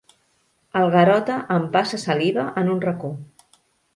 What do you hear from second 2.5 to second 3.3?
en un racó.